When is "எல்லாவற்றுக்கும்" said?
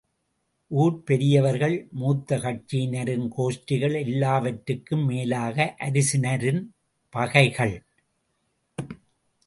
3.99-5.05